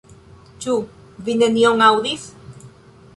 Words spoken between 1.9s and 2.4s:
aŭdis?